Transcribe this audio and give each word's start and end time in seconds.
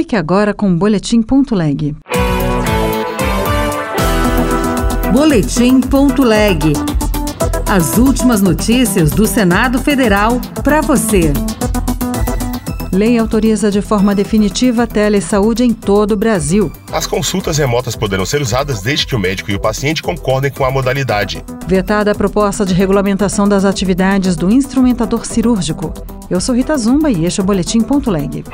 Fique 0.00 0.16
agora 0.16 0.54
com 0.54 0.72
o 0.72 0.76
Boletim.leg. 0.76 1.94
Boletim.leg. 5.12 6.72
As 7.68 7.98
últimas 7.98 8.40
notícias 8.40 9.10
do 9.10 9.26
Senado 9.26 9.78
Federal 9.78 10.40
para 10.64 10.80
você. 10.80 11.34
Lei 12.90 13.18
autoriza 13.18 13.70
de 13.70 13.82
forma 13.82 14.14
definitiva 14.14 14.84
a 14.84 14.86
telesaúde 14.86 15.64
em 15.64 15.74
todo 15.74 16.12
o 16.12 16.16
Brasil. 16.16 16.72
As 16.90 17.06
consultas 17.06 17.58
remotas 17.58 17.94
poderão 17.94 18.24
ser 18.24 18.40
usadas 18.40 18.80
desde 18.80 19.06
que 19.06 19.14
o 19.14 19.18
médico 19.18 19.50
e 19.50 19.54
o 19.54 19.60
paciente 19.60 20.02
concordem 20.02 20.50
com 20.50 20.64
a 20.64 20.70
modalidade. 20.70 21.44
Vetada 21.68 22.12
a 22.12 22.14
proposta 22.14 22.64
de 22.64 22.72
regulamentação 22.72 23.46
das 23.46 23.66
atividades 23.66 24.34
do 24.34 24.50
instrumentador 24.50 25.26
cirúrgico. 25.26 25.92
Eu 26.30 26.40
sou 26.40 26.54
Rita 26.54 26.78
Zumba 26.78 27.10
e 27.10 27.26
este 27.26 27.40
é 27.40 27.42
o 27.42 27.46
Boletim.leg. 27.46 28.44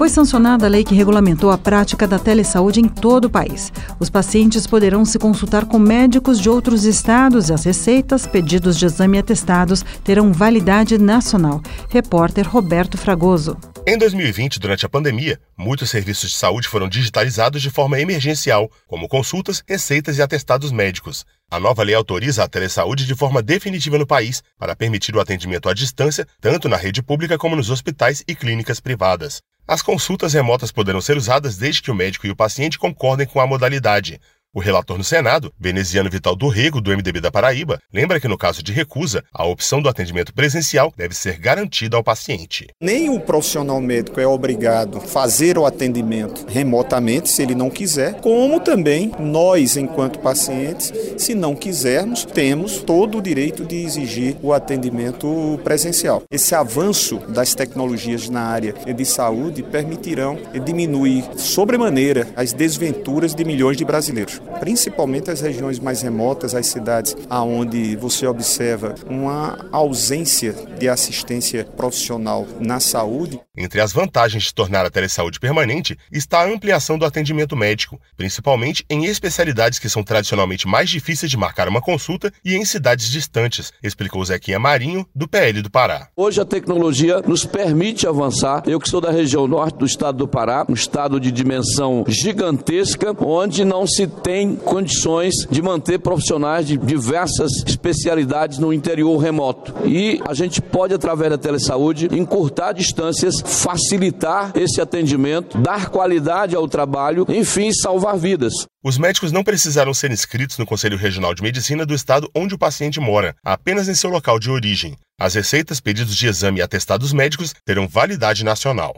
Foi 0.00 0.08
sancionada 0.08 0.64
a 0.64 0.68
lei 0.70 0.82
que 0.82 0.94
regulamentou 0.94 1.50
a 1.50 1.58
prática 1.58 2.08
da 2.08 2.18
telesaúde 2.18 2.80
em 2.80 2.88
todo 2.88 3.26
o 3.26 3.30
país. 3.30 3.70
Os 3.98 4.08
pacientes 4.08 4.66
poderão 4.66 5.04
se 5.04 5.18
consultar 5.18 5.66
com 5.66 5.78
médicos 5.78 6.40
de 6.40 6.48
outros 6.48 6.86
estados 6.86 7.50
e 7.50 7.52
as 7.52 7.64
receitas, 7.64 8.26
pedidos 8.26 8.78
de 8.78 8.86
exame 8.86 9.18
e 9.18 9.20
atestados 9.20 9.84
terão 10.02 10.32
validade 10.32 10.96
nacional. 10.96 11.60
Repórter 11.90 12.48
Roberto 12.48 12.96
Fragoso. 12.96 13.58
Em 13.92 13.98
2020, 13.98 14.60
durante 14.60 14.86
a 14.86 14.88
pandemia, 14.88 15.40
muitos 15.58 15.90
serviços 15.90 16.30
de 16.30 16.36
saúde 16.36 16.68
foram 16.68 16.88
digitalizados 16.88 17.60
de 17.60 17.70
forma 17.70 17.98
emergencial, 17.98 18.70
como 18.86 19.08
consultas, 19.08 19.64
receitas 19.66 20.16
e 20.16 20.22
atestados 20.22 20.70
médicos. 20.70 21.26
A 21.50 21.58
nova 21.58 21.82
lei 21.82 21.96
autoriza 21.96 22.44
a 22.44 22.48
telesaúde 22.48 23.04
de 23.04 23.16
forma 23.16 23.42
definitiva 23.42 23.98
no 23.98 24.06
país 24.06 24.44
para 24.56 24.76
permitir 24.76 25.16
o 25.16 25.20
atendimento 25.20 25.68
à 25.68 25.74
distância, 25.74 26.24
tanto 26.40 26.68
na 26.68 26.76
rede 26.76 27.02
pública 27.02 27.36
como 27.36 27.56
nos 27.56 27.68
hospitais 27.68 28.22
e 28.28 28.34
clínicas 28.36 28.78
privadas. 28.78 29.42
As 29.66 29.82
consultas 29.82 30.34
remotas 30.34 30.70
poderão 30.70 31.00
ser 31.00 31.16
usadas 31.16 31.56
desde 31.56 31.82
que 31.82 31.90
o 31.90 31.94
médico 31.94 32.28
e 32.28 32.30
o 32.30 32.36
paciente 32.36 32.78
concordem 32.78 33.26
com 33.26 33.40
a 33.40 33.46
modalidade. 33.46 34.20
O 34.52 34.58
relator 34.58 34.98
no 34.98 35.04
Senado, 35.04 35.52
veneziano 35.60 36.10
Vital 36.10 36.34
do 36.34 36.48
Rego, 36.48 36.80
do 36.80 36.90
MDB 36.90 37.20
da 37.20 37.30
Paraíba, 37.30 37.80
lembra 37.92 38.18
que 38.18 38.26
no 38.26 38.36
caso 38.36 38.64
de 38.64 38.72
recusa, 38.72 39.22
a 39.32 39.46
opção 39.46 39.80
do 39.80 39.88
atendimento 39.88 40.34
presencial 40.34 40.92
deve 40.96 41.14
ser 41.14 41.38
garantida 41.38 41.96
ao 41.96 42.02
paciente. 42.02 42.66
Nem 42.82 43.08
o 43.08 43.20
profissional 43.20 43.80
médico 43.80 44.18
é 44.18 44.26
obrigado 44.26 44.98
a 44.98 45.00
fazer 45.00 45.56
o 45.56 45.64
atendimento 45.64 46.44
remotamente, 46.48 47.28
se 47.28 47.42
ele 47.42 47.54
não 47.54 47.70
quiser, 47.70 48.14
como 48.14 48.58
também 48.58 49.12
nós, 49.20 49.76
enquanto 49.76 50.18
pacientes, 50.18 50.92
se 51.16 51.32
não 51.32 51.54
quisermos, 51.54 52.24
temos 52.24 52.78
todo 52.78 53.18
o 53.18 53.22
direito 53.22 53.64
de 53.64 53.76
exigir 53.76 54.36
o 54.42 54.52
atendimento 54.52 55.60
presencial. 55.62 56.24
Esse 56.28 56.56
avanço 56.56 57.18
das 57.28 57.54
tecnologias 57.54 58.28
na 58.28 58.42
área 58.42 58.72
de 58.72 59.04
saúde 59.04 59.62
permitirão 59.62 60.36
diminuir 60.64 61.22
sobremaneira 61.36 62.26
as 62.34 62.52
desventuras 62.52 63.32
de 63.32 63.44
milhões 63.44 63.76
de 63.76 63.84
brasileiros 63.84 64.39
principalmente 64.60 65.30
as 65.30 65.40
regiões 65.40 65.78
mais 65.78 66.02
remotas, 66.02 66.54
as 66.54 66.66
cidades 66.66 67.16
aonde 67.28 67.96
você 67.96 68.26
observa 68.26 68.94
uma 69.08 69.66
ausência 69.72 70.54
de 70.78 70.88
assistência 70.88 71.64
profissional 71.64 72.46
na 72.58 72.80
saúde. 72.80 73.40
Entre 73.56 73.80
as 73.80 73.92
vantagens 73.92 74.44
de 74.44 74.54
tornar 74.54 74.86
a 74.86 74.90
telesaúde 74.90 75.40
permanente 75.40 75.98
está 76.10 76.40
a 76.40 76.46
ampliação 76.46 76.98
do 76.98 77.04
atendimento 77.04 77.56
médico, 77.56 78.00
principalmente 78.16 78.84
em 78.88 79.04
especialidades 79.04 79.78
que 79.78 79.88
são 79.88 80.02
tradicionalmente 80.02 80.66
mais 80.66 80.88
difíceis 80.88 81.30
de 81.30 81.36
marcar 81.36 81.68
uma 81.68 81.80
consulta 81.80 82.32
e 82.44 82.54
em 82.54 82.64
cidades 82.64 83.10
distantes, 83.10 83.72
explicou 83.82 84.24
Zequinha 84.24 84.58
Marinho, 84.58 85.06
do 85.14 85.28
PL 85.28 85.62
do 85.62 85.70
Pará. 85.70 86.08
Hoje 86.16 86.40
a 86.40 86.44
tecnologia 86.44 87.20
nos 87.20 87.44
permite 87.44 88.06
avançar. 88.06 88.62
Eu 88.66 88.80
que 88.80 88.88
sou 88.88 89.00
da 89.00 89.10
região 89.10 89.46
norte 89.46 89.76
do 89.76 89.86
estado 89.86 90.18
do 90.18 90.28
Pará, 90.28 90.64
um 90.68 90.74
estado 90.74 91.18
de 91.18 91.30
dimensão 91.30 92.04
gigantesca, 92.06 93.14
onde 93.20 93.64
não 93.64 93.86
se 93.86 94.06
tem 94.06 94.29
tem 94.30 94.54
condições 94.54 95.34
de 95.50 95.60
manter 95.60 95.98
profissionais 95.98 96.64
de 96.64 96.76
diversas 96.76 97.50
especialidades 97.66 98.58
no 98.58 98.72
interior 98.72 99.18
remoto. 99.18 99.74
E 99.84 100.20
a 100.24 100.32
gente 100.34 100.62
pode, 100.62 100.94
através 100.94 101.32
da 101.32 101.36
telesaúde, 101.36 102.08
encurtar 102.12 102.70
distâncias, 102.72 103.40
facilitar 103.44 104.52
esse 104.54 104.80
atendimento, 104.80 105.58
dar 105.58 105.88
qualidade 105.88 106.54
ao 106.54 106.68
trabalho, 106.68 107.26
enfim, 107.28 107.72
salvar 107.72 108.16
vidas. 108.16 108.52
Os 108.84 108.96
médicos 108.96 109.32
não 109.32 109.42
precisarão 109.42 109.92
ser 109.92 110.12
inscritos 110.12 110.58
no 110.58 110.64
Conselho 110.64 110.96
Regional 110.96 111.34
de 111.34 111.42
Medicina 111.42 111.84
do 111.84 111.92
estado 111.92 112.30
onde 112.32 112.54
o 112.54 112.58
paciente 112.58 113.00
mora, 113.00 113.34
apenas 113.44 113.88
em 113.88 113.96
seu 113.96 114.10
local 114.10 114.38
de 114.38 114.48
origem. 114.48 114.96
As 115.18 115.34
receitas, 115.34 115.80
pedidos 115.80 116.14
de 116.14 116.28
exame 116.28 116.60
e 116.60 116.62
atestados 116.62 117.12
médicos 117.12 117.52
terão 117.66 117.88
validade 117.88 118.44
nacional 118.44 118.94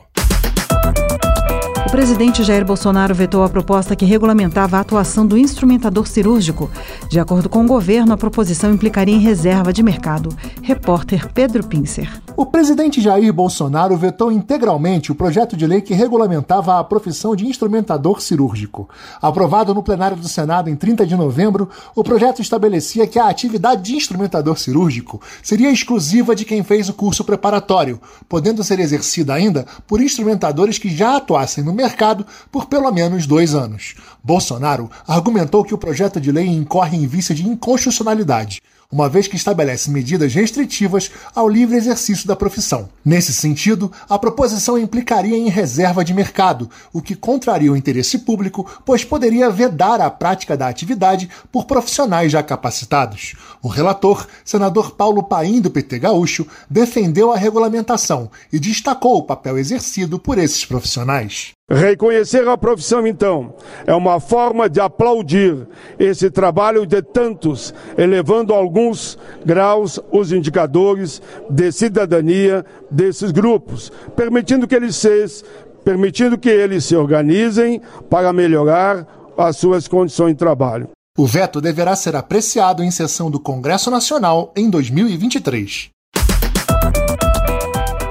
presidente 1.91 2.45
Jair 2.45 2.65
Bolsonaro 2.65 3.15
vetou 3.15 3.43
a 3.43 3.49
proposta 3.49 3.97
que 3.97 4.05
regulamentava 4.05 4.77
a 4.77 4.81
atuação 4.81 5.27
do 5.27 5.37
instrumentador 5.37 6.07
cirúrgico. 6.07 6.71
De 7.09 7.19
acordo 7.19 7.49
com 7.49 7.65
o 7.65 7.67
governo, 7.67 8.13
a 8.13 8.17
proposição 8.17 8.73
implicaria 8.73 9.15
em 9.15 9.21
reserva 9.21 9.73
de 9.73 9.83
mercado. 9.83 10.35
Repórter 10.63 11.29
Pedro 11.33 11.67
Pincer. 11.67 12.09
O 12.43 12.47
presidente 12.47 13.01
Jair 13.01 13.33
Bolsonaro 13.33 13.97
vetou 13.97 14.33
integralmente 14.33 15.13
o 15.13 15.15
projeto 15.15 15.57
de 15.57 15.65
lei 15.65 15.81
que 15.81 15.95
regulamentava 15.95 16.77
a 16.77 16.83
profissão 16.83 17.37
de 17.37 17.47
instrumentador 17.47 18.21
cirúrgico. 18.21 18.89
Aprovado 19.21 19.73
no 19.73 19.81
plenário 19.81 20.17
do 20.17 20.29
Senado 20.29 20.69
em 20.69 20.75
30 20.75 21.07
de 21.07 21.15
novembro, 21.15 21.71
o 21.95 22.03
projeto 22.03 22.43
estabelecia 22.43 23.07
que 23.07 23.17
a 23.17 23.29
atividade 23.29 23.83
de 23.83 23.95
instrumentador 23.95 24.59
cirúrgico 24.59 25.23
seria 25.41 25.71
exclusiva 25.71 26.35
de 26.35 26.45
quem 26.45 26.65
fez 26.65 26.89
o 26.89 26.95
curso 26.95 27.23
preparatório, 27.23 28.01
podendo 28.29 28.65
ser 28.65 28.81
exercida 28.81 29.33
ainda 29.33 29.65
por 29.87 30.01
instrumentadores 30.03 30.79
que 30.79 30.89
já 30.89 31.19
atuassem 31.19 31.63
no 31.63 31.73
mercado 31.73 32.27
por 32.51 32.67
pelo 32.67 32.91
menos 32.91 33.25
dois 33.25 33.55
anos. 33.55 33.95
Bolsonaro 34.21 34.91
argumentou 35.07 35.63
que 35.63 35.75
o 35.75 35.79
projeto 35.79 36.21
de 36.21 36.33
lei 36.33 36.49
incorre 36.49 36.97
em 36.97 37.07
vício 37.07 37.37
de 37.37 37.47
inconstitucionalidade, 37.47 38.61
uma 38.93 39.09
vez 39.09 39.27
que 39.27 39.37
estabelece 39.37 39.91
medidas 39.91 40.35
restritivas 40.35 41.11
ao 41.35 41.49
livre 41.49 41.77
exercício 41.79 42.29
da 42.29 42.37
profissão. 42.37 42.91
Nesse 43.03 43.33
sentido, 43.33 43.91
a 44.07 44.19
proposição 44.19 44.77
implicaria 44.77 45.35
em 45.35 45.49
reserva 45.49 46.05
de 46.05 46.13
mercado, 46.13 46.69
o 46.93 47.01
que 47.01 47.17
contraria 47.17 47.73
o 47.73 47.77
interesse 47.77 48.19
público, 48.19 48.71
pois 48.85 49.03
poderia 49.03 49.49
vedar 49.49 49.99
a 50.03 50.11
prática 50.11 50.57
da 50.57 50.69
atividade 50.69 51.31
por 51.51 51.65
profissionais 51.65 52.31
já 52.31 52.43
capacitados. 52.43 53.35
O 53.63 53.69
relator, 53.69 54.27
senador 54.45 54.91
Paulo 54.91 55.23
Paim, 55.23 55.63
do 55.63 55.71
PT 55.71 56.01
Gaúcho, 56.01 56.47
defendeu 56.69 57.33
a 57.33 57.37
regulamentação 57.37 58.31
e 58.53 58.59
destacou 58.59 59.17
o 59.17 59.23
papel 59.23 59.59
exercido 59.59 60.19
por 60.19 60.37
esses 60.37 60.67
profissionais. 60.67 61.53
Reconhecer 61.71 62.47
a 62.49 62.59
profissão, 62.59 63.07
então, 63.07 63.55
é 63.87 63.95
uma 63.95 64.21
forma 64.21 64.69
de 64.69 64.79
aplaudir 64.79 65.67
esse 65.99 66.31
trabalho 66.31 66.85
de 66.85 67.01
tantos, 67.01 67.73
elevando 67.97 68.53
a 68.53 68.59
alguns 68.59 69.17
graus 69.43 69.99
os 70.11 70.33
indicadores 70.33 71.23
de 71.49 71.73
cidadania 71.73 72.63
desses 72.91 73.31
grupos, 73.31 73.91
permitindo 74.15 74.69
que 74.69 74.75
eles 74.75 74.97
se, 74.97 75.45
permitindo 75.83 76.37
que 76.37 76.51
eles 76.51 76.85
se 76.85 76.95
organizem 76.95 77.81
para 78.11 78.35
melhorar 78.35 79.07
as 79.39 79.57
suas 79.57 79.89
condições 79.89 80.33
de 80.33 80.39
trabalho. 80.39 80.91
O 81.17 81.27
veto 81.27 81.59
deverá 81.59 81.97
ser 81.97 82.15
apreciado 82.15 82.83
em 82.83 82.91
sessão 82.91 83.31
do 83.31 83.41
Congresso 83.41 83.91
Nacional 83.91 84.53
em 84.55 84.69
2023. 84.69 85.91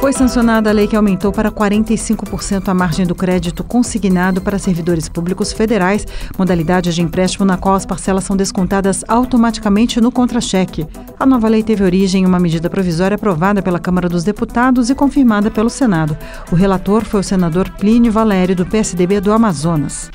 Foi 0.01 0.11
sancionada 0.11 0.69
a 0.71 0.73
lei 0.73 0.87
que 0.87 0.95
aumentou 0.95 1.31
para 1.31 1.51
45% 1.51 2.69
a 2.69 2.73
margem 2.73 3.05
do 3.05 3.13
crédito 3.13 3.63
consignado 3.63 4.41
para 4.41 4.57
servidores 4.57 5.07
públicos 5.07 5.53
federais, 5.53 6.07
modalidade 6.35 6.91
de 6.91 7.03
empréstimo 7.03 7.45
na 7.45 7.55
qual 7.55 7.75
as 7.75 7.85
parcelas 7.85 8.23
são 8.23 8.35
descontadas 8.35 9.05
automaticamente 9.07 10.01
no 10.01 10.11
contra-cheque. 10.11 10.87
A 11.19 11.25
nova 11.25 11.47
lei 11.47 11.61
teve 11.61 11.83
origem 11.83 12.23
em 12.23 12.25
uma 12.25 12.39
medida 12.39 12.67
provisória 12.67 13.13
aprovada 13.13 13.61
pela 13.61 13.77
Câmara 13.77 14.09
dos 14.09 14.23
Deputados 14.23 14.89
e 14.89 14.95
confirmada 14.95 15.51
pelo 15.51 15.69
Senado. 15.69 16.17
O 16.51 16.55
relator 16.55 17.05
foi 17.05 17.19
o 17.19 17.23
senador 17.23 17.69
Plínio 17.69 18.11
Valério, 18.11 18.55
do 18.55 18.65
PSDB 18.65 19.21
do 19.21 19.31
Amazonas. 19.31 20.09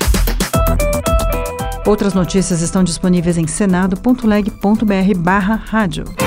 Outras 1.85 2.13
notícias 2.13 2.61
estão 2.61 2.83
disponíveis 2.83 3.37
em 3.37 3.47
senado.leg.br/rádio. 3.47 6.26